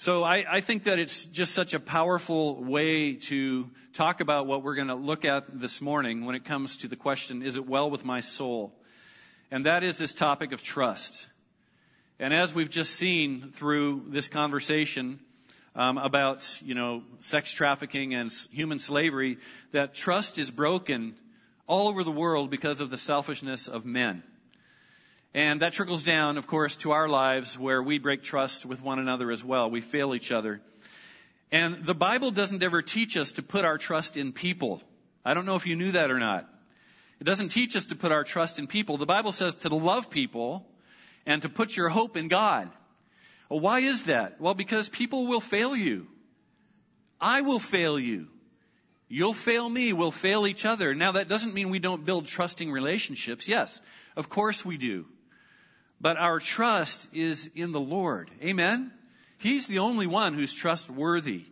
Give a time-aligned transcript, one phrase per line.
[0.00, 4.62] So I, I think that it's just such a powerful way to talk about what
[4.62, 7.66] we're going to look at this morning when it comes to the question, is it
[7.66, 8.72] well with my soul?
[9.50, 11.28] And that is this topic of trust.
[12.18, 15.20] And as we've just seen through this conversation
[15.76, 19.36] um, about, you know, sex trafficking and human slavery,
[19.72, 21.14] that trust is broken
[21.66, 24.22] all over the world because of the selfishness of men.
[25.32, 28.98] And that trickles down, of course, to our lives where we break trust with one
[28.98, 29.70] another as well.
[29.70, 30.60] We fail each other.
[31.52, 34.82] And the Bible doesn't ever teach us to put our trust in people.
[35.24, 36.48] I don't know if you knew that or not.
[37.20, 38.96] It doesn't teach us to put our trust in people.
[38.96, 40.66] The Bible says to love people
[41.26, 42.70] and to put your hope in God.
[43.48, 44.40] Well, why is that?
[44.40, 46.06] Well, because people will fail you.
[47.20, 48.28] I will fail you.
[49.08, 49.92] You'll fail me.
[49.92, 50.94] We'll fail each other.
[50.94, 53.48] Now, that doesn't mean we don't build trusting relationships.
[53.48, 53.80] Yes,
[54.16, 55.04] of course we do.
[56.00, 58.30] But our trust is in the Lord.
[58.42, 58.90] Amen?
[59.38, 61.44] He's the only one who's trustworthy.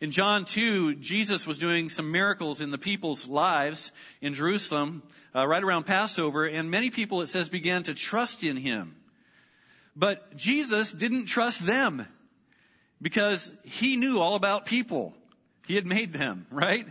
[0.00, 5.02] In John 2, Jesus was doing some miracles in the people's lives in Jerusalem,
[5.34, 8.94] uh, right around Passover, and many people, it says, began to trust in him.
[9.96, 12.06] But Jesus didn't trust them
[13.02, 15.14] because he knew all about people.
[15.66, 16.86] He had made them, right?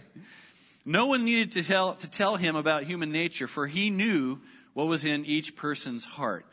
[0.83, 4.39] No one needed to tell, to tell him about human nature, for he knew
[4.73, 6.45] what was in each person's heart.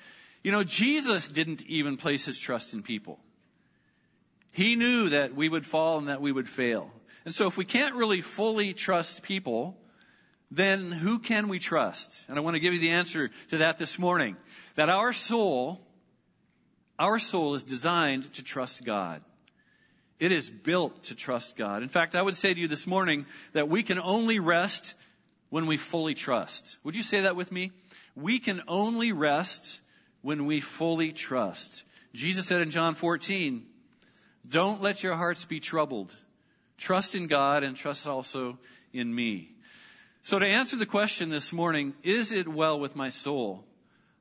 [0.44, 3.18] You know, Jesus didn't even place his trust in people.
[4.52, 6.90] He knew that we would fall and that we would fail.
[7.24, 9.76] And so if we can't really fully trust people,
[10.50, 12.26] then who can we trust?
[12.28, 14.36] And I want to give you the answer to that this morning.
[14.74, 15.80] That our soul,
[16.98, 19.22] our soul is designed to trust God.
[20.20, 21.82] It is built to trust God.
[21.82, 24.94] In fact, I would say to you this morning that we can only rest
[25.48, 26.78] when we fully trust.
[26.84, 27.72] Would you say that with me?
[28.14, 29.80] We can only rest
[30.24, 31.84] when we fully trust.
[32.14, 33.62] Jesus said in John 14,
[34.48, 36.16] don't let your hearts be troubled.
[36.78, 38.58] Trust in God and trust also
[38.94, 39.50] in me.
[40.22, 43.66] So to answer the question this morning, is it well with my soul?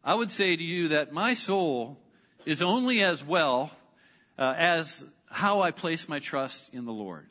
[0.03, 1.97] I would say to you that my soul
[2.45, 3.71] is only as well
[4.37, 7.27] uh, as how I place my trust in the Lord.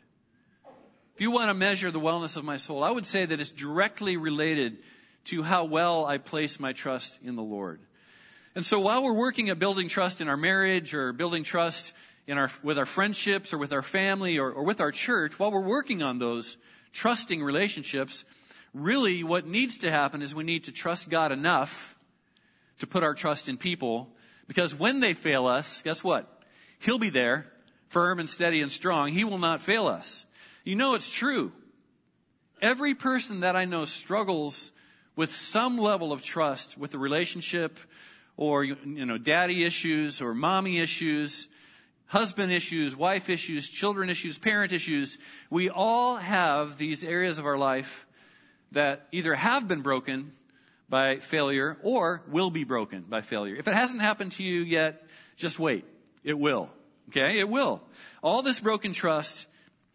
[1.14, 3.52] If you want to measure the wellness of my soul, I would say that it's
[3.52, 4.78] directly related
[5.24, 7.78] to how well I place my trust in the Lord.
[8.54, 11.94] And so while we're working at building trust in our marriage or building trust
[12.26, 15.50] in our, with our friendships or with our family or, or with our church, while
[15.50, 16.58] we're working on those
[16.92, 18.26] trusting relationships,
[18.74, 21.98] really what needs to happen is we need to trust God enough
[22.80, 24.08] to put our trust in people
[24.48, 26.28] because when they fail us, guess what?
[26.80, 27.46] He'll be there,
[27.88, 29.08] firm and steady and strong.
[29.08, 30.26] He will not fail us.
[30.62, 31.52] You know it's true.
[32.60, 34.70] Every person that I know struggles
[35.16, 37.78] with some level of trust with the relationship
[38.36, 38.76] or, you
[39.06, 41.48] know, daddy issues or mommy issues,
[42.06, 45.18] husband issues, wife issues, children issues, parent issues.
[45.50, 48.06] We all have these areas of our life
[48.72, 50.32] that either have been broken
[50.88, 53.56] by failure or will be broken by failure.
[53.56, 55.02] If it hasn't happened to you yet,
[55.36, 55.84] just wait.
[56.22, 56.70] It will.
[57.08, 57.38] Okay?
[57.38, 57.82] It will.
[58.22, 59.46] All this broken trust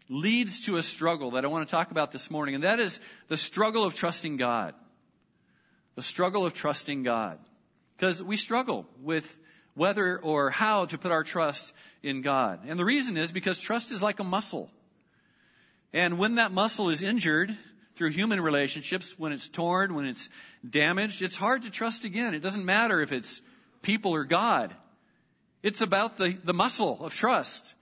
[0.08, 2.98] leads to a struggle that I want to talk about this morning, and that is
[3.28, 4.74] the struggle of trusting God.
[5.94, 7.38] The struggle of trusting God.
[7.98, 9.38] Because we struggle with
[9.74, 12.60] whether or how to put our trust in God.
[12.66, 14.70] And the reason is because trust is like a muscle.
[15.92, 17.54] And when that muscle is injured
[17.96, 20.30] through human relationships, when it's torn, when it's
[20.68, 22.34] damaged, it's hard to trust again.
[22.34, 23.40] It doesn't matter if it's
[23.82, 24.72] people or God.
[25.62, 27.74] It's about the, the muscle of trust.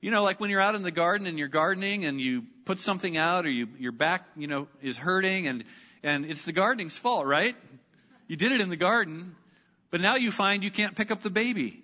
[0.00, 2.78] You know, like when you're out in the garden and you're gardening and you put
[2.78, 5.64] something out or you, your back, you know, is hurting and,
[6.02, 7.56] and it's the gardening's fault, right?
[8.26, 9.34] You did it in the garden,
[9.90, 11.82] but now you find you can't pick up the baby.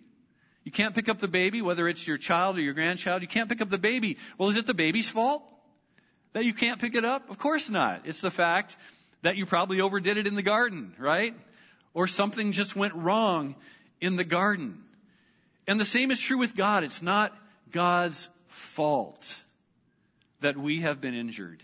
[0.64, 3.22] You can't pick up the baby, whether it's your child or your grandchild.
[3.22, 4.18] You can't pick up the baby.
[4.36, 5.42] Well, is it the baby's fault
[6.32, 7.30] that you can't pick it up?
[7.30, 8.02] Of course not.
[8.04, 8.76] It's the fact
[9.22, 11.34] that you probably overdid it in the garden, right?
[11.94, 13.54] Or something just went wrong
[14.00, 14.82] in the garden.
[15.68, 16.84] And the same is true with God.
[16.84, 17.32] It's not
[17.72, 19.42] God's fault
[20.40, 21.62] that we have been injured.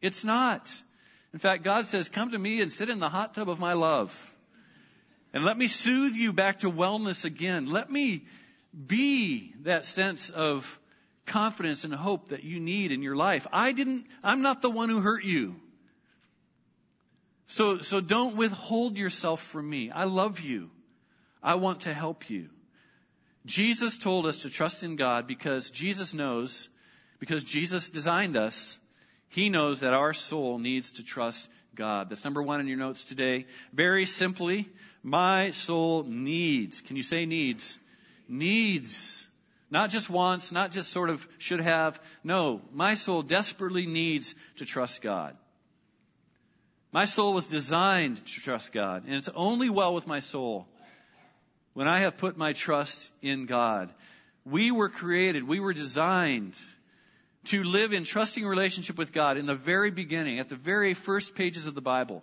[0.00, 0.72] It's not.
[1.32, 3.72] In fact, God says, come to me and sit in the hot tub of my
[3.72, 4.33] love.
[5.34, 7.66] And let me soothe you back to wellness again.
[7.66, 8.22] Let me
[8.86, 10.78] be that sense of
[11.26, 13.44] confidence and hope that you need in your life.
[13.52, 15.56] I didn't, I'm not the one who hurt you.
[17.48, 19.90] So, so don't withhold yourself from me.
[19.90, 20.70] I love you.
[21.42, 22.48] I want to help you.
[23.44, 26.68] Jesus told us to trust in God because Jesus knows,
[27.18, 28.78] because Jesus designed us,
[29.30, 32.08] He knows that our soul needs to trust God.
[32.08, 33.46] That's number one in your notes today.
[33.72, 34.68] Very simply,
[35.04, 36.80] my soul needs.
[36.80, 37.78] Can you say needs?
[38.26, 39.28] Needs.
[39.70, 42.00] Not just wants, not just sort of should have.
[42.24, 45.36] No, my soul desperately needs to trust God.
[46.90, 50.66] My soul was designed to trust God, and it's only well with my soul
[51.74, 53.90] when I have put my trust in God.
[54.46, 56.54] We were created, we were designed
[57.46, 61.34] to live in trusting relationship with God in the very beginning, at the very first
[61.34, 62.22] pages of the Bible.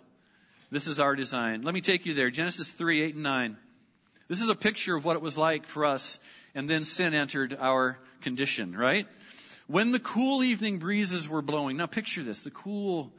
[0.72, 1.60] This is our design.
[1.60, 2.30] Let me take you there.
[2.30, 3.56] Genesis 3, 8 and 9.
[4.28, 6.18] This is a picture of what it was like for us,
[6.54, 9.06] and then sin entered our condition, right?
[9.66, 11.76] When the cool evening breezes were blowing.
[11.76, 13.12] Now picture this, the cool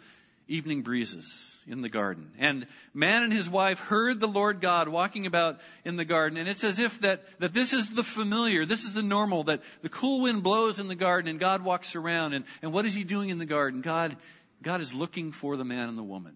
[0.48, 2.32] evening breezes in the garden.
[2.40, 6.40] And man and his wife heard the Lord God walking about in the garden.
[6.40, 9.62] And it's as if that, that this is the familiar, this is the normal, that
[9.84, 12.34] the cool wind blows in the garden and God walks around.
[12.34, 13.82] And, and what is he doing in the garden?
[13.82, 14.18] God,
[14.64, 16.36] God is looking for the man and the woman.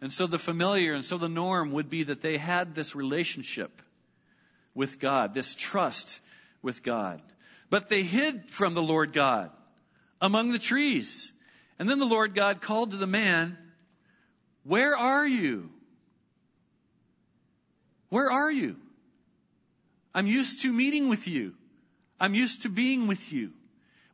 [0.00, 3.82] And so the familiar and so the norm would be that they had this relationship
[4.74, 6.20] with God, this trust
[6.62, 7.20] with God.
[7.68, 9.50] But they hid from the Lord God
[10.20, 11.32] among the trees.
[11.78, 13.58] And then the Lord God called to the man,
[14.64, 15.70] Where are you?
[18.08, 18.76] Where are you?
[20.14, 21.54] I'm used to meeting with you.
[22.18, 23.52] I'm used to being with you.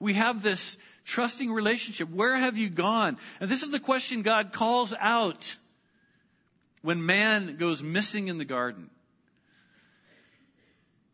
[0.00, 2.10] We have this trusting relationship.
[2.10, 3.18] Where have you gone?
[3.40, 5.56] And this is the question God calls out
[6.84, 8.90] when man goes missing in the garden.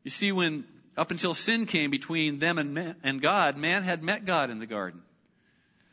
[0.02, 0.64] You see, when
[0.96, 4.58] up until sin came between them and, man, and God, man had met God in
[4.58, 5.00] the garden.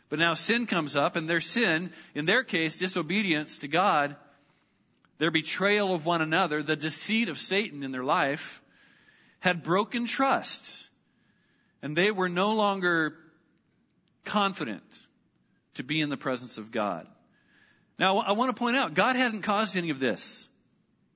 [0.09, 4.15] But now sin comes up, and their sin, in their case, disobedience to God,
[5.19, 8.63] their betrayal of one another, the deceit of Satan in their life,
[9.41, 10.89] had broken trust.
[11.83, 13.13] And they were no longer
[14.25, 14.81] confident
[15.75, 17.05] to be in the presence of God.
[17.99, 20.47] Now, I want to point out, God hadn't caused any of this.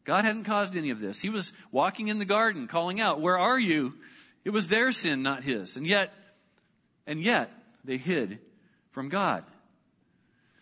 [0.03, 1.19] God hadn't caused any of this.
[1.19, 3.93] He was walking in the garden, calling out, Where are you?
[4.43, 5.77] It was their sin, not his.
[5.77, 6.11] And yet,
[7.05, 7.51] and yet,
[7.83, 8.39] they hid
[8.89, 9.43] from God.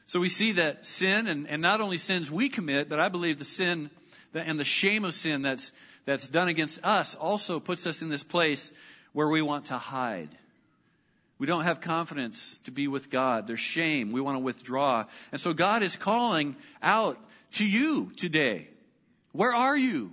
[0.08, 3.38] So we see that sin, and, and not only sins we commit, but I believe
[3.38, 3.90] the sin
[4.34, 5.72] and the shame of sin that's,
[6.06, 8.74] that's done against us also puts us in this place
[9.14, 10.30] where we want to hide.
[11.40, 13.48] We don't have confidence to be with God.
[13.48, 14.12] There's shame.
[14.12, 15.06] We want to withdraw.
[15.32, 17.18] And so God is calling out
[17.54, 18.68] to you today.
[19.32, 20.12] Where are you?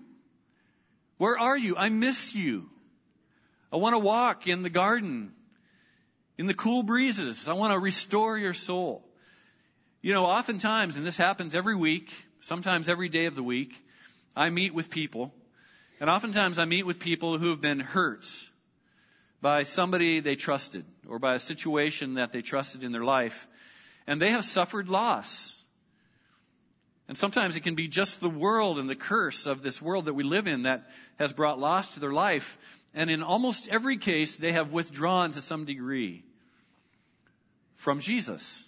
[1.19, 1.76] Where are you?
[1.76, 2.70] I miss you.
[3.73, 5.32] I want to walk in the garden
[6.38, 7.49] in the cool breezes.
[7.49, 9.05] I want to restore your soul.
[10.02, 13.75] You know, oftentimes, and this happens every week, sometimes every day of the week,
[14.37, 15.34] I meet with people,
[15.99, 18.26] and oftentimes I meet with people who have been hurt
[19.40, 23.46] by somebody they trusted or by a situation that they trusted in their life,
[24.06, 25.62] and they have suffered loss.
[27.08, 30.14] And sometimes it can be just the world and the curse of this world that
[30.14, 32.58] we live in that has brought loss to their life.
[32.94, 36.24] And in almost every case, they have withdrawn to some degree
[37.74, 38.64] from Jesus.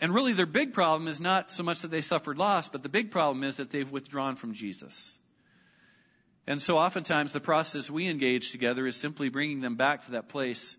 [0.00, 2.88] And really, their big problem is not so much that they suffered loss, but the
[2.88, 5.18] big problem is that they've withdrawn from Jesus.
[6.46, 10.28] And so oftentimes the process we engage together is simply bringing them back to that
[10.28, 10.76] place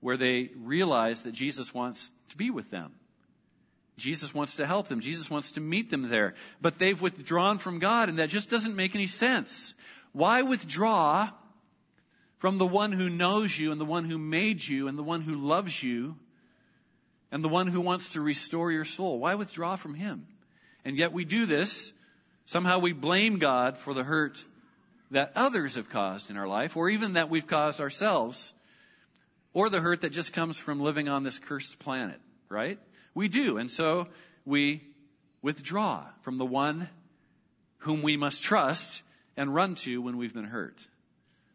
[0.00, 2.92] where they realize that Jesus wants to be with them.
[3.96, 5.00] Jesus wants to help them.
[5.00, 6.34] Jesus wants to meet them there.
[6.60, 9.74] But they've withdrawn from God, and that just doesn't make any sense.
[10.12, 11.30] Why withdraw
[12.38, 15.20] from the one who knows you and the one who made you and the one
[15.20, 16.16] who loves you
[17.30, 19.18] and the one who wants to restore your soul?
[19.18, 20.26] Why withdraw from him?
[20.84, 21.92] And yet we do this.
[22.46, 24.44] Somehow we blame God for the hurt
[25.12, 28.52] that others have caused in our life, or even that we've caused ourselves,
[29.52, 32.78] or the hurt that just comes from living on this cursed planet, right?
[33.14, 33.58] We do.
[33.58, 34.08] And so
[34.44, 34.82] we
[35.42, 36.88] withdraw from the one
[37.78, 39.02] whom we must trust
[39.36, 40.86] and run to when we've been hurt.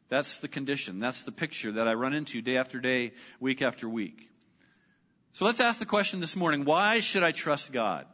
[0.10, 1.00] That's the condition.
[1.00, 4.30] That's the picture that I run into day after day, week after week.
[5.34, 8.06] So let's ask the question this morning why should I trust God?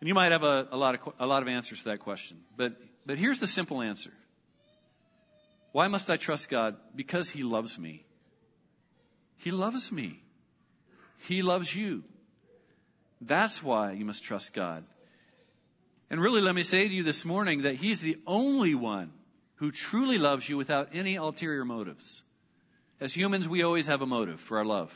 [0.00, 2.38] And you might have a, a, lot, of, a lot of answers to that question.
[2.56, 2.76] But,
[3.08, 4.12] but here's the simple answer
[5.72, 6.76] Why must I trust God?
[6.94, 8.04] Because He loves me.
[9.38, 10.20] He loves me.
[11.26, 12.04] He loves you.
[13.22, 14.84] That's why you must trust God.
[16.10, 19.10] And really, let me say to you this morning that He's the only one
[19.54, 22.22] who truly loves you without any ulterior motives.
[23.00, 24.92] As humans, we always have a motive for our love.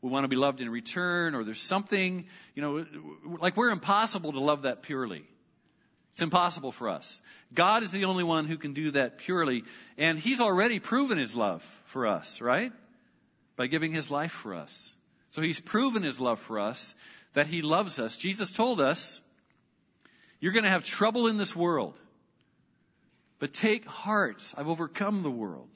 [0.00, 2.86] We want to be loved in return, or there's something, you know,
[3.40, 5.24] like we're impossible to love that purely.
[6.12, 7.20] It's impossible for us.
[7.54, 9.64] God is the only one who can do that purely,
[9.96, 12.72] and He's already proven His love for us, right?
[13.56, 14.94] By giving His life for us.
[15.30, 16.94] So He's proven His love for us,
[17.32, 18.18] that He loves us.
[18.18, 19.20] Jesus told us,
[20.38, 21.98] you're going to have trouble in this world.
[23.38, 25.68] But take heart, I've overcome the world.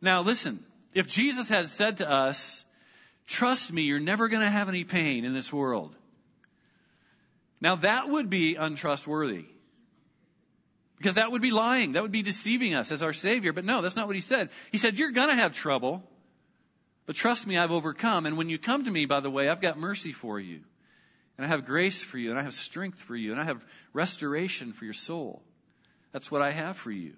[0.00, 2.64] Now listen, if Jesus has said to us,
[3.26, 5.94] trust me, you're never going to have any pain in this world.
[7.60, 9.46] Now that would be untrustworthy.
[10.98, 11.92] Because that would be lying.
[11.92, 13.52] That would be deceiving us as our Savior.
[13.52, 14.50] But no, that's not what He said.
[14.72, 16.02] He said, you're gonna have trouble.
[17.06, 18.26] But trust me, I've overcome.
[18.26, 20.60] And when you come to me, by the way, I've got mercy for you.
[21.36, 22.30] And I have grace for you.
[22.30, 23.32] And I have strength for you.
[23.32, 25.42] And I have restoration for your soul.
[26.12, 27.14] That's what I have for you.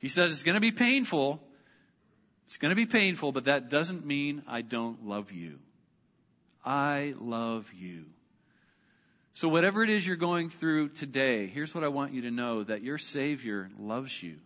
[0.00, 1.42] He says it's gonna be painful.
[2.46, 5.58] It's gonna be painful, but that doesn't mean I don't love you.
[6.64, 8.06] I love you.
[9.36, 12.64] So whatever it is you're going through today, here's what I want you to know
[12.64, 14.36] that your Savior loves you.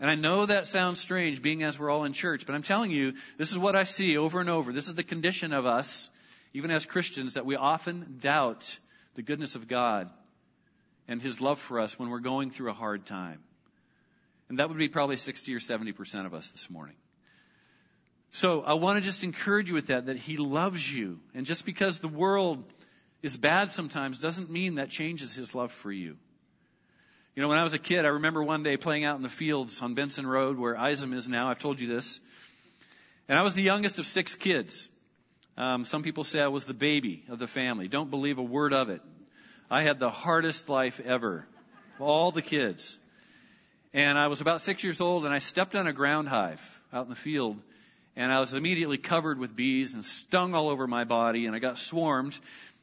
[0.00, 2.90] And I know that sounds strange being as we're all in church, but I'm telling
[2.90, 4.72] you, this is what I see over and over.
[4.72, 6.10] This is the condition of us,
[6.52, 8.76] even as Christians, that we often doubt
[9.14, 10.10] the goodness of God
[11.06, 13.38] and His love for us when we're going through a hard time.
[14.48, 16.96] And that would be probably 60 or 70% of us this morning.
[18.32, 21.20] So I want to just encourage you with that, that He loves you.
[21.34, 22.64] And just because the world
[23.22, 26.16] is bad sometimes doesn't mean that changes his love for you.
[27.34, 29.28] You know, when I was a kid, I remember one day playing out in the
[29.28, 31.48] fields on Benson Road where Isam is now.
[31.48, 32.20] I've told you this.
[33.28, 34.90] And I was the youngest of six kids.
[35.56, 37.88] Um, some people say I was the baby of the family.
[37.88, 39.02] Don't believe a word of it.
[39.70, 41.46] I had the hardest life ever.
[41.96, 42.98] Of all the kids.
[43.92, 47.04] And I was about six years old and I stepped on a ground hive out
[47.04, 47.56] in the field
[48.16, 51.60] and I was immediately covered with bees and stung all over my body and I
[51.60, 52.38] got swarmed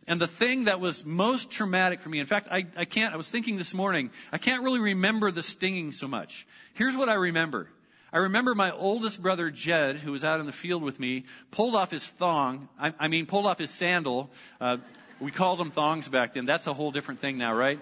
[0.08, 3.18] and the thing that was most traumatic for me, in fact, I, I can't, I
[3.18, 6.46] was thinking this morning, I can't really remember the stinging so much.
[6.76, 7.70] Here's what I remember.
[8.14, 11.76] I remember my oldest brother Jed, who was out in the field with me, pulled
[11.76, 14.30] off his thong, I, I mean, pulled off his sandal.
[14.62, 14.78] Uh,
[15.20, 16.46] we called them thongs back then.
[16.46, 17.80] That's a whole different thing now, right?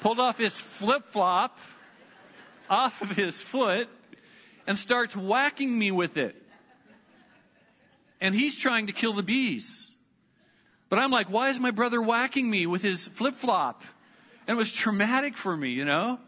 [0.00, 1.58] Pulled off his flip flop
[2.68, 3.88] off of his foot
[4.66, 6.36] and starts whacking me with it.
[8.20, 9.90] And he's trying to kill the bees.
[10.94, 13.82] But I'm like, why is my brother whacking me with his flip flop?
[14.46, 16.20] And it was traumatic for me, you know?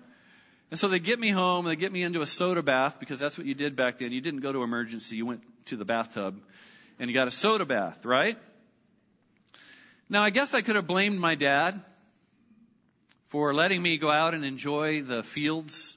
[0.73, 3.21] And so they get me home and they get me into a soda bath because
[3.21, 4.11] that's what you did back then.
[4.11, 5.19] You didn't go to emergency.
[5.19, 6.41] You went to the bathtub
[6.99, 8.37] and you got a soda bath, right?
[10.09, 11.81] Now I guess I could have blamed my dad
[13.29, 15.97] for letting me go out and enjoy the fields,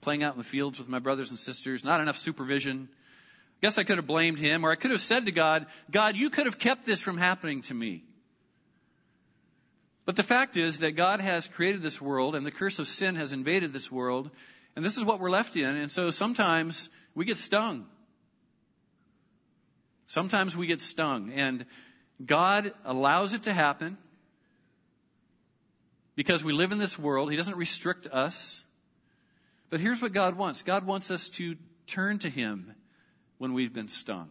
[0.00, 2.88] playing out in the fields with my brothers and sisters, not enough supervision.
[2.90, 6.16] I guess I could have blamed him, or I could have said to God, God,
[6.16, 8.02] you could have kept this from happening to me.
[10.08, 13.16] But the fact is that God has created this world, and the curse of sin
[13.16, 14.32] has invaded this world,
[14.74, 17.84] and this is what we're left in, and so sometimes we get stung.
[20.06, 21.66] Sometimes we get stung, and
[22.24, 23.98] God allows it to happen
[26.16, 27.30] because we live in this world.
[27.30, 28.64] He doesn't restrict us.
[29.68, 32.74] But here's what God wants God wants us to turn to Him
[33.36, 34.30] when we've been stung.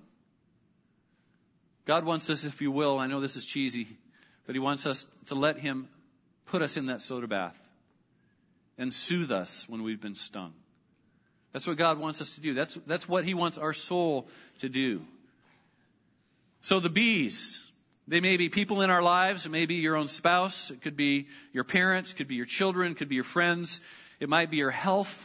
[1.86, 3.88] God wants us, if you will, I know this is cheesy,
[4.48, 5.88] but He wants us to let Him
[6.48, 7.56] put us in that soda bath
[8.80, 10.54] and soothe us when we've been stung.
[11.54, 12.54] That's what God wants us to do.
[12.54, 14.28] That's, that's what He wants our soul
[14.60, 15.02] to do.
[16.62, 17.64] So the bees,
[18.08, 19.46] they may be people in our lives.
[19.46, 20.72] It may be your own spouse.
[20.72, 22.14] It could be your parents.
[22.14, 22.94] It could be your children.
[22.94, 23.82] It could be your friends.
[24.20, 25.24] It might be your health.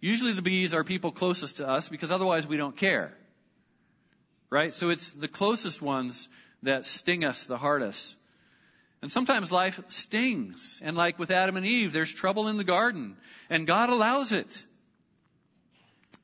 [0.00, 3.12] Usually the bees are people closest to us because otherwise we don't care.
[4.50, 4.72] Right?
[4.72, 6.28] So it's the closest ones
[6.66, 8.16] that sting us the hardest.
[9.02, 10.80] And sometimes life stings.
[10.84, 13.16] And like with Adam and Eve, there's trouble in the garden.
[13.50, 14.64] And God allows it.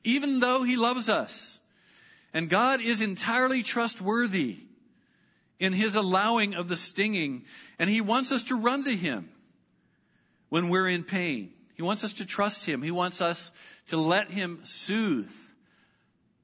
[0.03, 1.59] Even though He loves us.
[2.33, 4.57] And God is entirely trustworthy
[5.59, 7.45] in His allowing of the stinging.
[7.79, 9.29] And He wants us to run to Him
[10.49, 11.51] when we're in pain.
[11.75, 12.81] He wants us to trust Him.
[12.81, 13.51] He wants us
[13.87, 15.31] to let Him soothe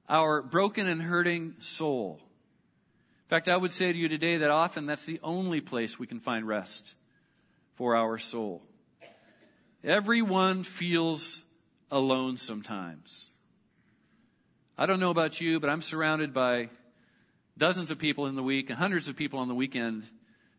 [0.07, 2.19] our broken and hurting soul.
[3.29, 6.07] In fact, I would say to you today that often that's the only place we
[6.07, 6.95] can find rest
[7.75, 8.63] for our soul.
[9.83, 11.45] Everyone feels
[11.91, 13.29] alone sometimes.
[14.79, 16.69] I don't know about you, but I'm surrounded by
[17.55, 20.05] dozens of people in the week and hundreds of people on the weekend.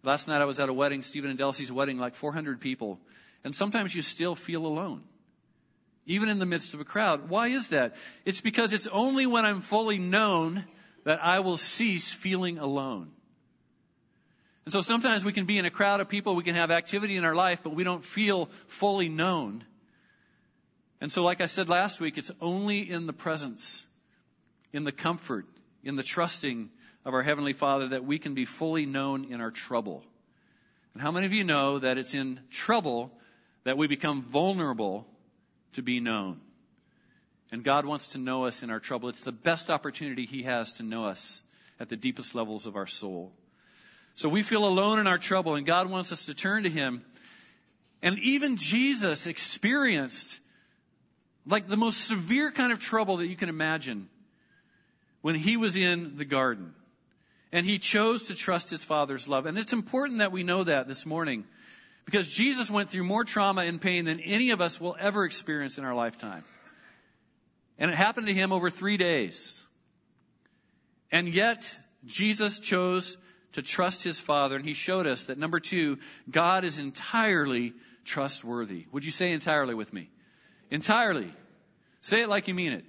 [0.05, 3.01] Last night I was at a wedding, Stephen and Delsey's wedding, like 400 people.
[3.43, 5.03] And sometimes you still feel alone,
[6.07, 7.31] even in the midst of a crowd.
[7.31, 7.97] Why is that?
[8.25, 10.65] It's because it's only when I'm fully known
[11.05, 13.11] that I will cease feeling alone.
[14.65, 17.17] And so sometimes we can be in a crowd of people, we can have activity
[17.17, 19.65] in our life, but we don't feel fully known.
[21.01, 23.87] And so, like I said last week, it's only in the presence,
[24.73, 25.47] in the comfort,
[25.83, 26.71] in the trusting
[27.07, 30.05] of our Heavenly Father that we can be fully known in our trouble.
[30.93, 33.13] And how many of you know that it's in trouble
[33.65, 35.07] that we become vulnerable
[35.75, 36.41] to be known.
[37.53, 39.09] And God wants to know us in our trouble.
[39.09, 41.43] It's the best opportunity He has to know us
[41.81, 43.33] at the deepest levels of our soul.
[44.15, 47.03] So we feel alone in our trouble, and God wants us to turn to Him.
[48.03, 50.39] And even Jesus experienced
[51.47, 54.09] like the most severe kind of trouble that you can imagine
[55.23, 56.75] when He was in the garden.
[57.53, 59.47] And He chose to trust His Father's love.
[59.47, 61.45] And it's important that we know that this morning
[62.05, 65.79] because Jesus went through more trauma and pain than any of us will ever experience
[65.79, 66.45] in our lifetime.
[67.81, 69.65] And it happened to him over three days.
[71.11, 73.17] And yet, Jesus chose
[73.53, 75.99] to trust his Father, and he showed us that number two,
[76.31, 77.73] God is entirely
[78.05, 78.87] trustworthy.
[78.93, 80.11] Would you say entirely with me?
[80.71, 81.33] Entirely.
[82.01, 82.85] Say it like you mean it.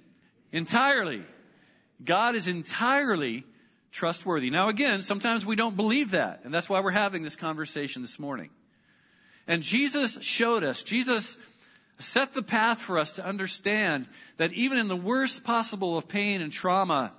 [0.52, 1.22] Entirely.
[2.04, 3.44] God is entirely
[3.90, 4.50] trustworthy.
[4.50, 8.18] Now again, sometimes we don't believe that, and that's why we're having this conversation this
[8.18, 8.50] morning.
[9.48, 11.36] And Jesus showed us, Jesus
[11.98, 16.40] set the path for us to understand that even in the worst possible of pain
[16.40, 17.12] and trauma,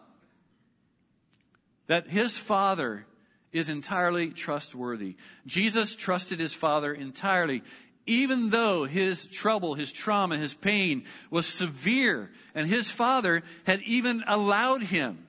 [1.87, 3.05] that his Father
[3.51, 5.15] is entirely trustworthy.
[5.45, 7.61] Jesus trusted his Father entirely,
[8.05, 14.23] even though his trouble, his trauma, his pain was severe, and his Father had even
[14.27, 15.25] allowed him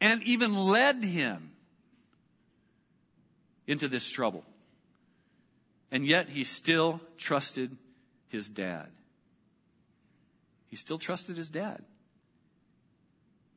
[0.00, 1.52] and even led him
[3.66, 4.44] into this trouble.
[5.92, 7.76] And yet he still trusted
[8.32, 8.88] his dad.
[10.66, 11.84] He still trusted his dad.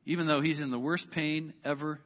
[0.05, 1.99] Even though he's in the worst pain ever,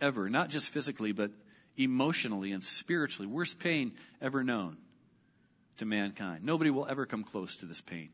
[0.00, 0.28] ever.
[0.28, 1.30] Not just physically, but
[1.76, 3.26] emotionally and spiritually.
[3.26, 4.76] Worst pain ever known
[5.78, 6.44] to mankind.
[6.44, 8.10] Nobody will ever come close to this pain.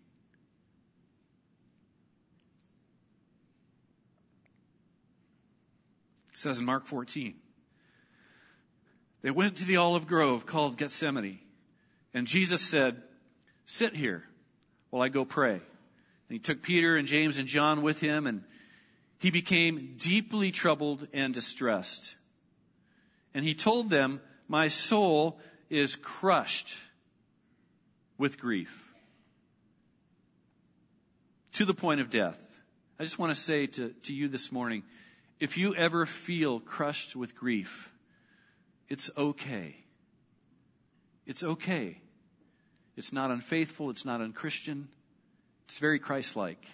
[6.32, 7.34] It says in Mark 14,
[9.22, 11.38] they went to the olive grove called Gethsemane.
[12.12, 13.02] And Jesus said,
[13.66, 14.24] Sit here
[14.90, 15.54] while I go pray.
[15.54, 15.62] And
[16.28, 18.42] he took Peter and James and John with him, and
[19.18, 22.16] he became deeply troubled and distressed.
[23.34, 25.38] And he told them, My soul
[25.70, 26.76] is crushed
[28.18, 28.84] with grief
[31.54, 32.40] to the point of death.
[32.98, 34.82] I just want to say to, to you this morning
[35.40, 37.92] if you ever feel crushed with grief,
[38.88, 39.76] it's okay.
[41.26, 41.98] It's okay.
[42.96, 43.90] It's not unfaithful.
[43.90, 44.88] It's not unchristian.
[45.66, 46.64] It's very Christ-like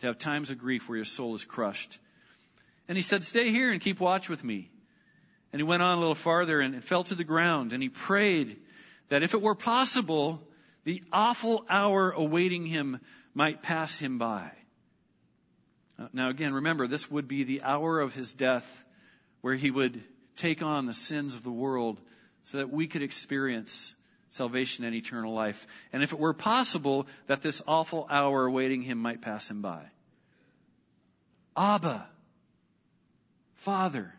[0.00, 1.98] to have times of grief where your soul is crushed.
[2.88, 4.70] And he said, stay here and keep watch with me.
[5.52, 8.56] And he went on a little farther and fell to the ground and he prayed
[9.08, 10.42] that if it were possible,
[10.84, 12.98] the awful hour awaiting him
[13.34, 14.50] might pass him by.
[15.98, 18.84] Uh, now again, remember, this would be the hour of his death
[19.42, 20.02] where he would
[20.36, 22.00] take on the sins of the world
[22.44, 23.94] so that we could experience
[24.32, 25.66] salvation and eternal life.
[25.92, 29.82] And if it were possible that this awful hour awaiting him might pass him by.
[31.54, 32.06] Abba,
[33.56, 34.12] Father.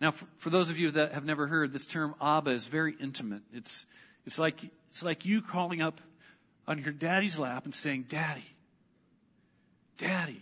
[0.00, 2.94] Now, for, for, those of you that have never heard, this term Abba is very
[2.98, 3.42] intimate.
[3.52, 3.84] It's,
[4.24, 4.58] it's like,
[4.88, 6.00] it's like you calling up
[6.66, 8.48] on your daddy's lap and saying, Daddy,
[9.98, 10.40] Daddy.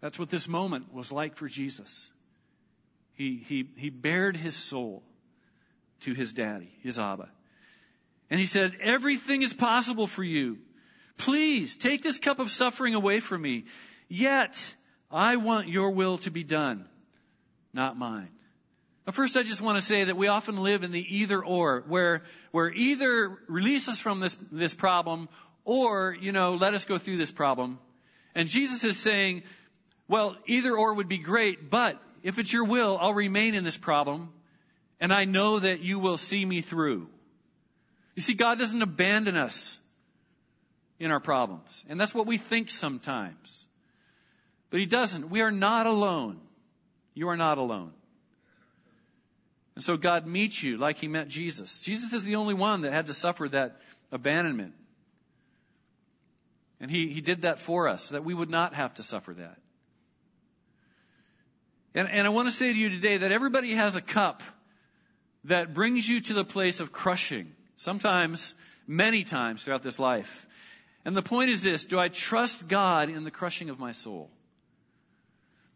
[0.00, 2.10] That's what this moment was like for Jesus.
[3.14, 5.04] He, he, he bared his soul
[6.00, 7.28] to his daddy, his Abba.
[8.30, 10.58] And he said, everything is possible for you.
[11.16, 13.64] Please take this cup of suffering away from me.
[14.08, 14.74] Yet
[15.10, 16.88] I want your will to be done,
[17.74, 18.30] not mine.
[19.06, 21.82] Now, first, I just want to say that we often live in the either or,
[21.88, 25.28] where, where either release us from this, this problem
[25.64, 27.78] or, you know, let us go through this problem.
[28.34, 29.42] And Jesus is saying,
[30.06, 33.78] well, either or would be great, but if it's your will, I'll remain in this
[33.78, 34.32] problem
[35.00, 37.08] and I know that you will see me through.
[38.14, 39.78] You see, God doesn't abandon us
[40.98, 41.84] in our problems.
[41.88, 43.66] And that's what we think sometimes.
[44.68, 45.30] But He doesn't.
[45.30, 46.38] We are not alone.
[47.14, 47.92] You are not alone.
[49.74, 51.80] And so God meets you like He met Jesus.
[51.80, 53.80] Jesus is the only one that had to suffer that
[54.12, 54.74] abandonment.
[56.78, 59.32] And He, he did that for us so that we would not have to suffer
[59.32, 59.56] that.
[61.94, 64.42] And, and I want to say to you today that everybody has a cup
[65.44, 68.54] that brings you to the place of crushing, sometimes,
[68.86, 70.46] many times throughout this life.
[71.04, 74.30] And the point is this, do I trust God in the crushing of my soul?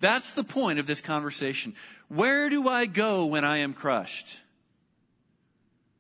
[0.01, 1.75] That's the point of this conversation.
[2.09, 4.39] Where do I go when I am crushed?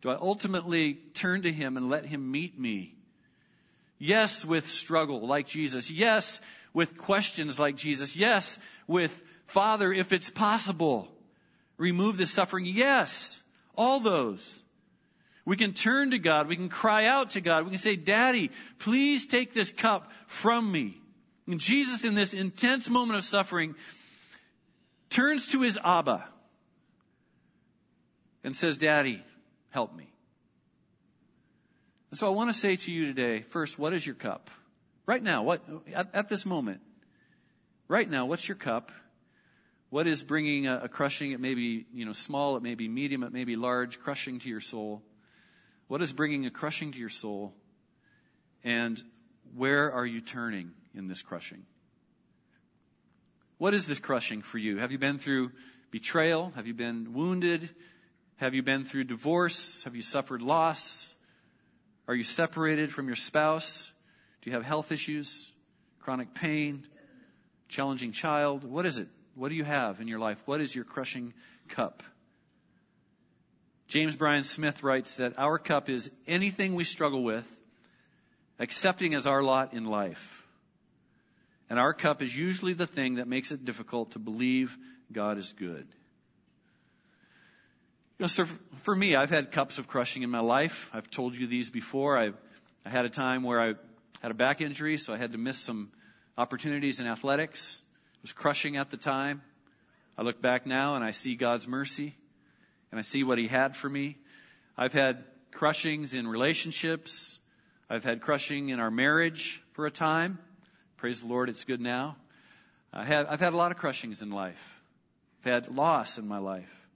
[0.02, 2.94] Do I ultimately turn to Him and let Him meet me?
[3.98, 5.90] Yes, with struggle like Jesus.
[5.90, 6.42] Yes,
[6.74, 8.14] with questions like Jesus.
[8.14, 11.08] Yes, with Father, if it's possible,
[11.78, 12.66] remove the suffering.
[12.66, 13.40] Yes.
[13.76, 14.62] All those.
[15.44, 16.48] We can turn to God.
[16.48, 17.64] We can cry out to God.
[17.64, 20.96] We can say, Daddy, please take this cup from me.
[21.46, 23.74] And Jesus, in this intense moment of suffering,
[25.10, 26.24] turns to his Abba
[28.42, 29.22] and says, Daddy,
[29.70, 30.08] help me.
[32.10, 34.48] And so I want to say to you today, first, what is your cup?
[35.04, 36.80] Right now, what, at, at this moment,
[37.88, 38.92] right now, what's your cup?
[39.94, 41.30] What is bringing a, a crushing?
[41.30, 44.40] It may be, you know, small, it may be medium, it may be large, crushing
[44.40, 45.04] to your soul.
[45.86, 47.54] What is bringing a crushing to your soul?
[48.64, 49.00] And
[49.54, 51.64] where are you turning in this crushing?
[53.58, 54.78] What is this crushing for you?
[54.78, 55.52] Have you been through
[55.92, 56.52] betrayal?
[56.56, 57.70] Have you been wounded?
[58.38, 59.84] Have you been through divorce?
[59.84, 61.14] Have you suffered loss?
[62.08, 63.92] Are you separated from your spouse?
[64.42, 65.52] Do you have health issues?
[66.00, 66.84] Chronic pain?
[67.68, 68.64] Challenging child?
[68.64, 69.06] What is it?
[69.34, 70.42] What do you have in your life?
[70.46, 71.34] What is your crushing
[71.68, 72.02] cup?
[73.88, 77.46] James Bryan Smith writes that our cup is anything we struggle with,
[78.58, 80.44] accepting as our lot in life.
[81.70, 84.76] And our cup is usually the thing that makes it difficult to believe
[85.12, 85.86] God is good.
[88.18, 88.44] You know, so
[88.82, 90.90] for me, I've had cups of crushing in my life.
[90.92, 92.18] I've told you these before.
[92.18, 92.32] I,
[92.84, 93.74] I had a time where I
[94.22, 95.90] had a back injury, so I had to miss some
[96.36, 97.83] opportunities in athletics.
[98.24, 99.42] Was crushing at the time.
[100.16, 102.14] I look back now and I see God's mercy
[102.90, 104.16] and I see what He had for me.
[104.78, 107.38] I've had crushings in relationships.
[107.90, 110.38] I've had crushing in our marriage for a time.
[110.96, 112.16] Praise the Lord, it's good now.
[112.94, 114.82] I have, I've had a lot of crushings in life.
[115.40, 116.88] I've had loss in my life.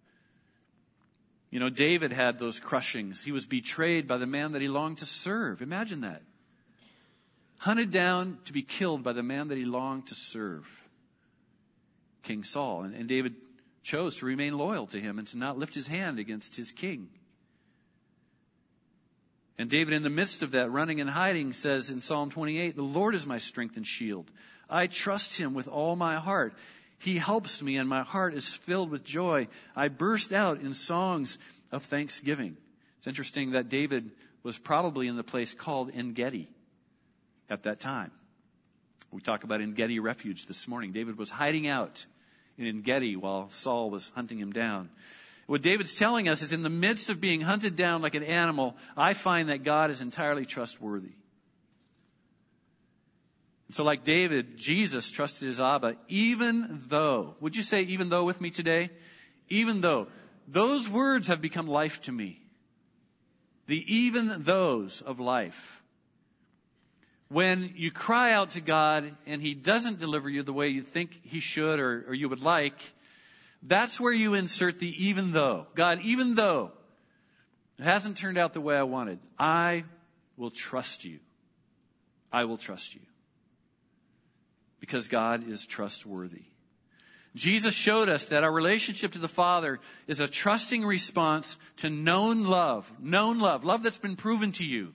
[1.51, 3.23] You know, David had those crushings.
[3.23, 5.61] He was betrayed by the man that he longed to serve.
[5.61, 6.23] Imagine that.
[7.59, 10.88] Hunted down to be killed by the man that he longed to serve.
[12.23, 12.83] King Saul.
[12.83, 13.35] And, and David
[13.83, 17.09] chose to remain loyal to him and to not lift his hand against his king.
[19.59, 22.83] And David, in the midst of that, running and hiding, says in Psalm 28, The
[22.83, 24.31] Lord is my strength and shield.
[24.71, 26.55] I trust him with all my heart.
[26.99, 29.49] He helps me, and my heart is filled with joy.
[29.75, 31.39] I burst out in songs
[31.73, 32.57] of thanksgiving.
[32.99, 34.11] It's interesting that David
[34.43, 36.49] was probably in the place called En Gedi
[37.51, 38.13] at that time.
[39.11, 40.93] We talk about En Gedi refuge this morning.
[40.93, 42.05] David was hiding out
[42.59, 44.91] in En Gedi while Saul was hunting him down.
[45.47, 48.77] What David's telling us is in the midst of being hunted down like an animal,
[48.97, 51.13] I find that God is entirely trustworthy.
[53.69, 58.25] And so, like David, Jesus trusted his Abba, even though, would you say even though
[58.25, 58.91] with me today?
[59.49, 60.09] Even though,
[60.47, 62.41] those words have become life to me.
[63.67, 65.78] The even those of life.
[67.29, 71.19] When you cry out to God and He doesn't deliver you the way you think
[71.25, 72.81] He should or, or you would like,
[73.63, 75.67] that's where you insert the even though.
[75.75, 76.73] God, even though
[77.79, 79.85] it hasn't turned out the way I wanted, I
[80.37, 81.19] will trust you.
[82.33, 83.01] I will trust you
[84.81, 86.45] because God is trustworthy.
[87.35, 92.45] Jesus showed us that our relationship to the Father is a trusting response to known
[92.45, 92.91] love.
[93.01, 93.65] Known love.
[93.65, 94.95] Love that's been proven to you.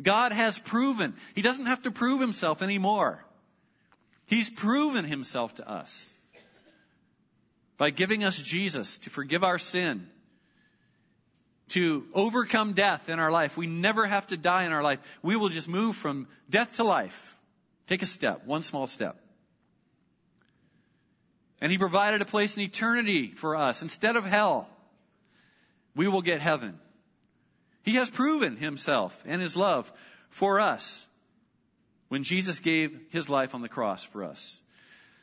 [0.00, 1.14] God has proven.
[1.34, 3.24] He doesn't have to prove himself anymore.
[4.26, 6.12] He's proven himself to us
[7.78, 10.08] by giving us Jesus to forgive our sin,
[11.68, 13.56] to overcome death in our life.
[13.56, 15.00] We never have to die in our life.
[15.22, 17.36] We will just move from death to life
[17.86, 19.16] Take a step, one small step.
[21.60, 23.82] And He provided a place in eternity for us.
[23.82, 24.68] Instead of hell,
[25.94, 26.78] we will get heaven.
[27.86, 29.90] He has proven Himself and His love
[30.28, 31.06] for us
[32.08, 34.60] when Jesus gave His life on the cross for us.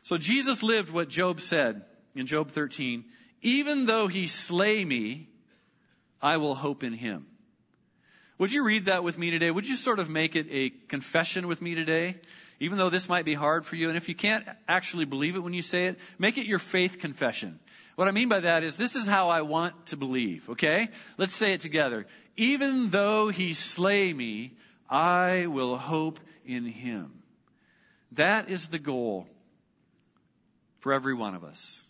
[0.02, 1.84] So Jesus lived what Job said
[2.15, 3.04] in Job 13,
[3.41, 5.28] even though He slay me,
[6.21, 7.28] I will hope in Him.
[8.38, 9.52] Would you read that with me today?
[9.52, 12.15] Would you sort of make it a confession with me today?
[12.60, 15.43] even though this might be hard for you, and if you can't actually believe it
[15.43, 17.60] when you say it, make it your faith confession.
[17.95, 20.89] What I mean by that is this is how I want to believe, okay?
[21.17, 22.08] Let's say it together.
[22.36, 24.53] Even though he slay me,
[24.89, 27.12] I will hope in him.
[28.13, 29.27] That is the goal
[30.79, 31.86] for every one of us.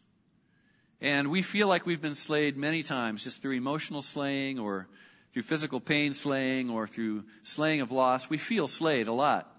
[1.01, 4.87] And we feel like we've been slayed many times just through emotional slaying or
[5.33, 8.29] through physical pain slaying or through slaying of loss.
[8.29, 9.49] We feel slayed a lot.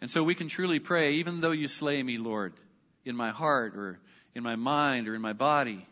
[0.00, 2.54] And so we can truly pray, even though you slay me, Lord,
[3.04, 4.00] in my heart or
[4.34, 5.86] in my mind or in my body,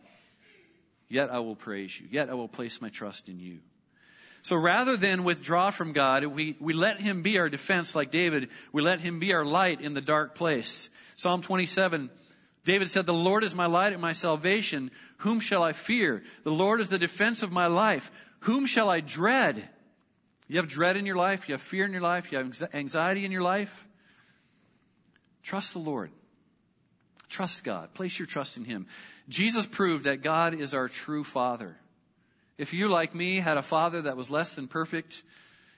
[1.09, 2.07] yet I will praise you.
[2.11, 3.59] Yet I will place my trust in you.
[4.42, 8.48] So rather than withdraw from God, we, we let Him be our defense like David.
[8.72, 10.88] We let Him be our light in the dark place.
[11.16, 12.09] Psalm 27,
[12.64, 14.90] David said, The Lord is my light and my salvation.
[15.18, 16.22] Whom shall I fear?
[16.44, 18.11] The Lord is the defense of my life.
[18.40, 19.68] Whom shall I dread?
[20.48, 23.24] You have dread in your life, you have fear in your life, you have anxiety
[23.24, 23.87] in your life.
[25.42, 26.11] Trust the Lord.
[27.29, 27.93] Trust God.
[27.95, 28.87] Place your trust in Him.
[29.29, 31.77] Jesus proved that God is our true Father.
[32.57, 35.23] If you, like me, had a father that was less than perfect,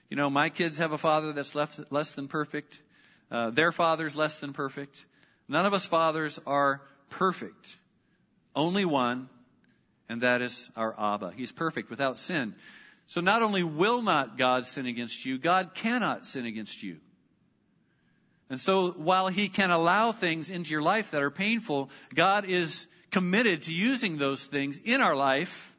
[0.09, 2.81] you know, my kids have a father that's left, less than perfect.
[3.31, 5.05] Uh, their father's less than perfect.
[5.49, 7.77] None of us fathers are perfect.
[8.57, 9.29] Only one,
[10.09, 11.33] and that is our Abba.
[11.37, 12.55] He's perfect without sin.
[13.07, 16.99] So not only will not God sin against you, God cannot sin against you.
[18.51, 22.89] And so while He can allow things into your life that are painful, God is
[23.13, 25.77] committed to using those things in our life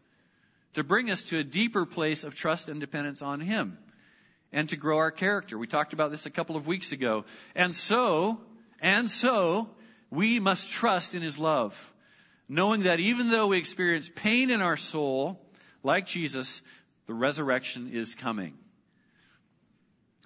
[0.73, 3.77] to bring us to a deeper place of trust and dependence on Him
[4.53, 5.57] and to grow our character.
[5.57, 7.25] We talked about this a couple of weeks ago.
[7.55, 8.39] And so,
[8.81, 9.69] and so,
[10.09, 11.93] we must trust in His love,
[12.47, 15.41] knowing that even though we experience pain in our soul,
[15.83, 16.61] like Jesus,
[17.05, 18.53] the resurrection is coming.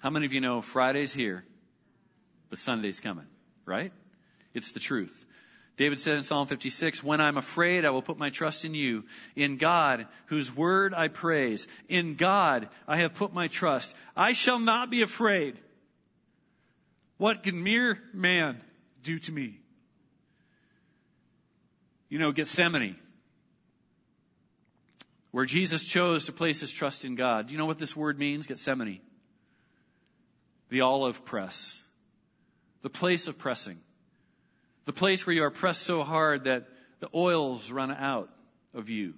[0.00, 1.44] How many of you know Friday's here,
[2.50, 3.26] but Sunday's coming,
[3.64, 3.92] right?
[4.54, 5.24] It's the truth.
[5.76, 9.04] David said in Psalm 56, When I'm afraid, I will put my trust in you.
[9.34, 11.68] In God, whose word I praise.
[11.88, 13.94] In God, I have put my trust.
[14.16, 15.58] I shall not be afraid.
[17.18, 18.60] What can mere man
[19.02, 19.60] do to me?
[22.08, 22.96] You know, Gethsemane,
[25.30, 27.48] where Jesus chose to place his trust in God.
[27.48, 29.00] Do you know what this word means, Gethsemane?
[30.70, 31.82] The olive press.
[32.86, 33.80] The place of pressing.
[34.84, 36.68] The place where you are pressed so hard that
[37.00, 38.30] the oils run out
[38.74, 39.14] of you.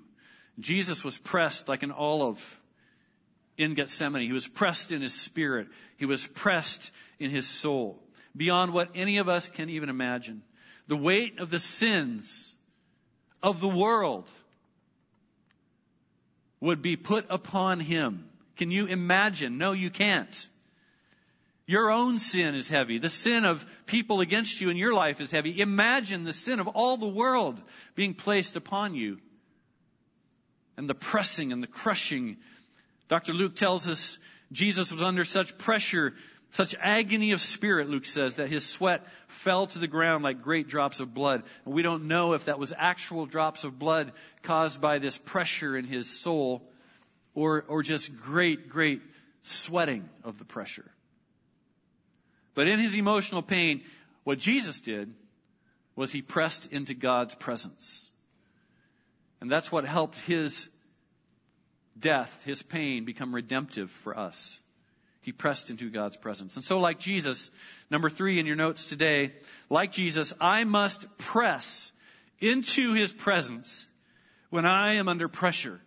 [0.59, 2.63] Jesus was pressed like an olive
[3.59, 4.23] in Gethsemane.
[4.23, 5.69] He was pressed in his spirit.
[5.99, 8.03] He was pressed in his soul
[8.35, 10.41] beyond what any of us can even imagine.
[10.87, 12.55] The weight of the sins
[13.43, 14.31] of the world
[16.59, 18.31] would be put upon him.
[18.57, 19.59] Can you imagine?
[19.59, 20.49] No, you can't.
[21.69, 22.97] Your own sin is heavy.
[22.97, 25.61] The sin of people against you in your life is heavy.
[25.61, 27.61] Imagine the sin of all the world
[27.95, 29.19] being placed upon you.
[30.79, 32.39] And the pressing and the crushing.
[33.09, 33.35] Dr.
[33.35, 34.19] Luke tells us
[34.51, 36.15] Jesus was under such pressure,
[36.53, 40.69] such agony of spirit, Luke says, that his sweat fell to the ground like great
[40.69, 41.43] drops of blood.
[41.67, 45.77] And we don't know if that was actual drops of blood caused by this pressure
[45.77, 46.63] in his soul
[47.35, 49.03] or, or just great, great
[49.43, 50.91] sweating of the pressure.
[52.59, 53.83] But in his emotional pain,
[54.25, 55.15] what Jesus did
[55.95, 58.11] was he pressed into God's presence.
[59.41, 60.69] And that's what helped his
[61.97, 64.61] death, his pain, become redemptive for us.
[65.21, 66.57] He pressed into God's presence.
[66.57, 67.53] And so, like Jesus,
[67.93, 69.35] number three in your notes today,
[69.71, 71.93] like Jesus, I must press
[72.41, 73.87] into his presence
[74.51, 75.81] when I am under pressure.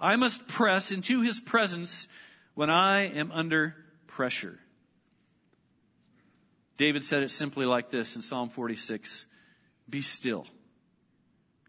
[0.00, 2.08] I must press into his presence
[2.54, 3.76] when I am under
[4.08, 4.58] pressure.
[6.76, 9.26] David said it simply like this in Psalm 46
[9.88, 10.46] Be still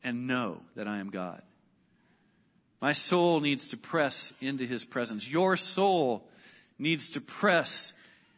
[0.03, 1.41] and know that I am God.
[2.81, 5.27] My soul needs to press into his presence.
[5.27, 6.27] Your soul
[6.77, 7.93] needs to press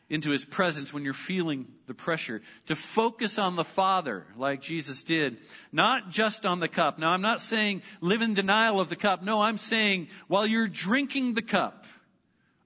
[0.07, 2.41] into his presence when you're feeling the pressure.
[2.67, 5.37] To focus on the Father, like Jesus did.
[5.71, 6.99] Not just on the cup.
[6.99, 9.23] Now, I'm not saying live in denial of the cup.
[9.23, 11.85] No, I'm saying while you're drinking the cup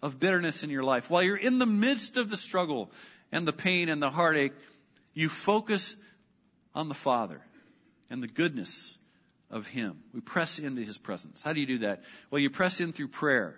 [0.01, 2.91] of bitterness in your life, while you're in the midst of the struggle,
[3.31, 4.53] and the pain and the heartache,
[5.13, 5.95] you focus
[6.73, 7.41] on the Father
[8.09, 8.97] and the goodness
[9.49, 9.97] of Him.
[10.13, 11.43] We press into His presence.
[11.43, 12.03] How do you do that?
[12.31, 13.55] Well, you press in through prayer.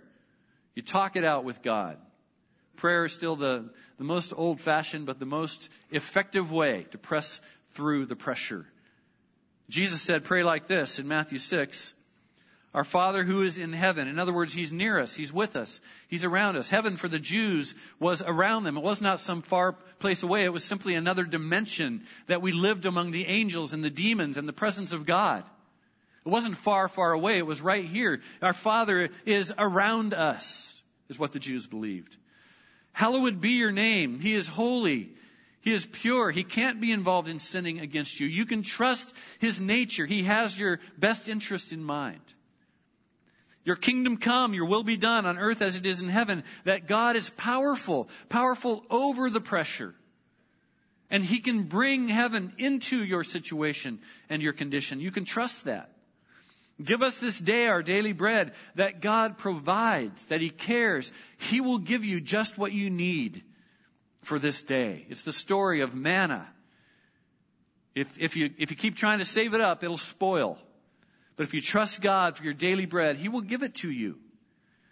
[0.76, 1.98] You talk it out with God.
[2.78, 7.42] Prayer is still the, the most old fashioned, but the most effective way to press
[7.72, 8.66] through the pressure.
[9.70, 11.94] Jesus said, pray like this in Matthew 6.
[12.74, 14.08] Our Father who is in heaven.
[14.08, 15.14] In other words, He's near us.
[15.14, 15.82] He's with us.
[16.08, 16.70] He's around us.
[16.70, 18.78] Heaven for the Jews was around them.
[18.78, 20.46] It was not some far place away.
[20.46, 24.48] It was simply another dimension that we lived among the angels and the demons and
[24.48, 25.44] the presence of God.
[26.26, 27.40] It wasn't far, far away.
[27.40, 28.22] It was right here.
[28.42, 32.16] Our Father is around us, is what the Jews believed.
[32.94, 34.20] Hallowed be your name.
[34.20, 35.10] He is holy.
[35.62, 36.32] He is pure.
[36.32, 38.28] He can't be involved in sinning against you.
[38.28, 40.06] You can trust His nature.
[40.06, 42.22] He has your best interest in mind.
[43.64, 46.44] Your kingdom come, your will be done on earth as it is in heaven.
[46.64, 49.94] That God is powerful, powerful over the pressure.
[51.10, 55.00] And He can bring heaven into your situation and your condition.
[55.00, 55.92] You can trust that.
[56.84, 61.14] Give us this day our daily bread that God provides, that He cares.
[61.38, 63.44] He will give you just what you need
[64.24, 65.06] for this day.
[65.10, 66.48] It's the story of manna.
[67.94, 70.58] If, if, you, if you keep trying to save it up, it'll spoil.
[71.36, 74.20] But if you trust God for your daily bread, He will give it to you.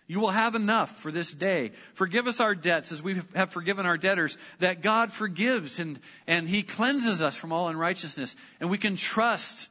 [0.10, 1.72] You will have enough for this day.
[1.94, 6.50] Forgive us our debts as we have forgiven our debtors, that God forgives and, and
[6.50, 8.36] He cleanses us from all unrighteousness.
[8.60, 9.70] And we can trust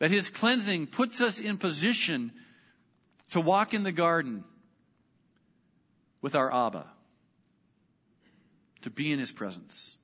[0.00, 2.32] that His cleansing puts us in position
[3.30, 4.42] to walk in the garden
[6.20, 6.86] with our Abba,
[8.82, 9.96] to be in His presence.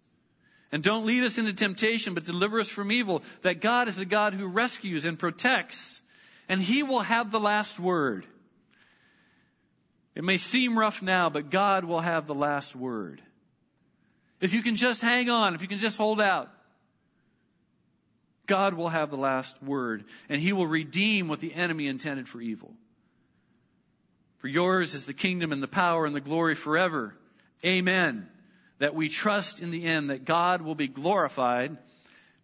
[0.71, 4.05] And don't lead us into temptation, but deliver us from evil, that God is the
[4.05, 6.03] God who rescues and protects,
[6.49, 8.27] and He will have the last word.
[10.15, 13.23] It may seem rough now, but God will have the last word.
[14.41, 16.51] If you can just hang on, if you can just hold out,
[18.47, 22.41] God will have the last word, and He will redeem what the enemy intended for
[22.41, 22.73] evil.
[24.39, 27.15] For yours is the kingdom and the power and the glory forever.
[27.65, 28.29] Amen.
[28.79, 31.77] That we trust in the end that God will be glorified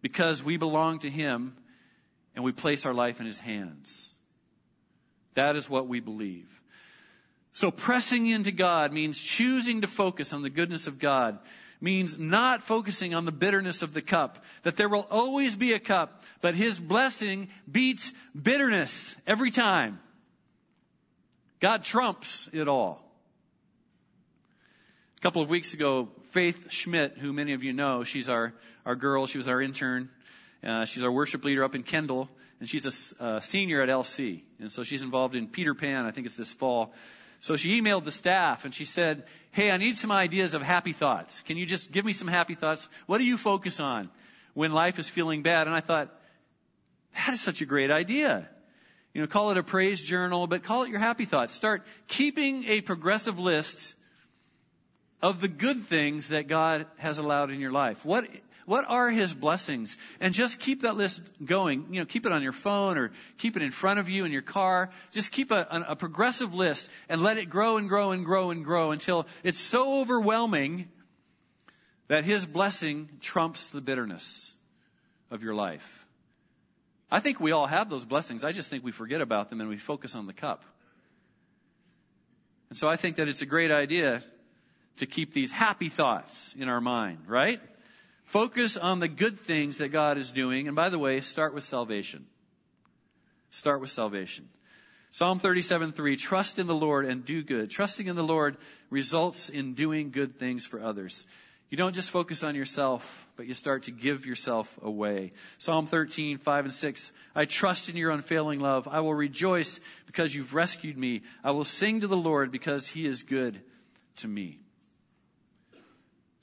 [0.01, 1.55] because we belong to Him
[2.35, 4.11] and we place our life in His hands.
[5.35, 6.49] That is what we believe.
[7.53, 11.39] So pressing into God means choosing to focus on the goodness of God,
[11.79, 15.79] means not focusing on the bitterness of the cup, that there will always be a
[15.79, 19.99] cup, but His blessing beats bitterness every time.
[21.61, 23.04] God trumps it all.
[25.25, 28.53] Couple of weeks ago, Faith Schmidt, who many of you know, she's our,
[28.85, 30.07] our girl, she was our intern,
[30.63, 34.43] uh, she's our worship leader up in Kendall, and she's a senior at LC.
[34.59, 36.93] And so she's involved in Peter Pan, I think it's this fall.
[37.41, 40.93] So she emailed the staff and she said, Hey, I need some ideas of happy
[40.93, 41.41] thoughts.
[41.41, 42.87] Can you just give me some happy thoughts?
[43.07, 44.11] What do you focus on
[44.53, 45.65] when life is feeling bad?
[45.65, 46.13] And I thought,
[47.15, 48.47] that is such a great idea.
[49.15, 51.55] You know, call it a praise journal, but call it your happy thoughts.
[51.55, 53.95] Start keeping a progressive list
[55.21, 58.05] of the good things that God has allowed in your life.
[58.05, 58.27] What
[58.65, 59.95] what are his blessings?
[60.19, 61.87] And just keep that list going.
[61.91, 64.31] You know, keep it on your phone or keep it in front of you in
[64.31, 64.89] your car.
[65.11, 68.65] Just keep a, a, progressive list and let it grow and grow and grow and
[68.65, 70.89] grow until it's so overwhelming
[72.07, 74.53] that his blessing trumps the bitterness
[75.29, 76.05] of your life.
[77.11, 78.43] I think we all have those blessings.
[78.43, 80.63] I just think we forget about them and we focus on the cup.
[82.69, 84.23] And so I think that it's a great idea
[84.97, 87.61] to keep these happy thoughts in our mind, right?
[88.23, 90.67] Focus on the good things that God is doing.
[90.67, 92.25] And by the way, start with salvation.
[93.51, 94.49] Start with salvation.
[95.11, 97.69] Psalm 37:3 Trust in the Lord and do good.
[97.69, 98.57] Trusting in the Lord
[98.89, 101.25] results in doing good things for others.
[101.69, 105.31] You don't just focus on yourself, but you start to give yourself away.
[105.57, 107.11] Psalm 13, 5 and 6.
[107.33, 108.87] I trust in your unfailing love.
[108.87, 111.21] I will rejoice because you've rescued me.
[111.43, 113.59] I will sing to the Lord because he is good
[114.17, 114.59] to me.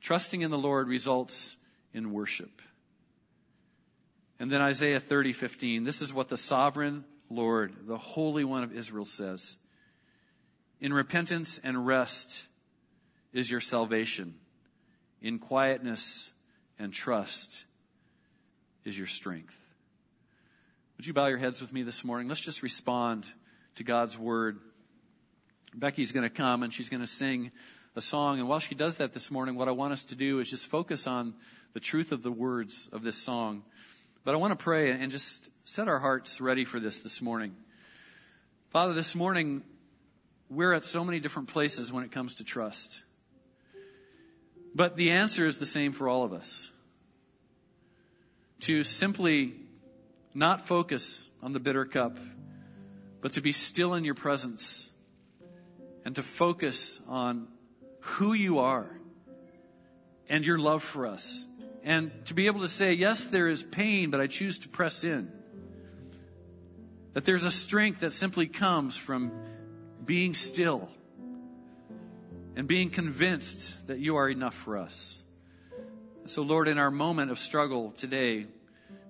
[0.03, 1.57] Trusting in the Lord results
[1.95, 2.61] in worship.
[4.41, 5.85] And then Isaiah 30:15.
[5.85, 9.57] This is what the sovereign Lord, the Holy One of Israel says.
[10.81, 12.45] In repentance and rest
[13.33, 14.35] is your salvation.
[15.21, 16.33] In quietness
[16.81, 17.65] and trust
[18.85, 19.57] is your strength.
[20.97, 22.27] Would you bow your heads with me this morning?
[22.27, 23.33] Let's just respond
[23.77, 24.59] to God's word.
[25.73, 27.53] Becky's going to come and she's going to sing
[27.95, 28.39] a song.
[28.39, 30.67] And while she does that this morning, what I want us to do is just
[30.67, 31.35] focus on
[31.75, 33.63] the truth of the words of this song.
[34.25, 37.55] But I want to pray and just set our hearts ready for this this morning.
[38.71, 39.63] Father, this morning,
[40.49, 43.03] we're at so many different places when it comes to trust.
[44.75, 46.71] But the answer is the same for all of us.
[48.61, 49.55] To simply
[50.35, 52.17] not focus on the bitter cup,
[53.21, 54.89] but to be still in your presence
[56.05, 57.49] and to focus on
[58.03, 58.87] who you are
[60.29, 61.47] and your love for us.
[61.85, 65.05] And to be able to say, yes, there is pain, but I choose to press
[65.05, 65.31] in.
[67.15, 69.33] That there's a strength that simply comes from
[70.05, 70.89] being still
[72.57, 75.23] and being convinced that you are enough for us.
[76.27, 78.47] So, Lord, in our moment of struggle today,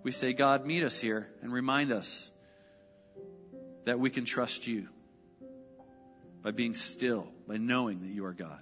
[0.02, 2.30] we say, God, meet us here and remind us
[3.84, 4.88] that we can trust you
[6.42, 8.60] by being still, by knowing that you are God.